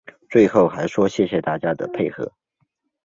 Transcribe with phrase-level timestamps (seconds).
[0.31, 2.33] 最后还说谢谢大家的配合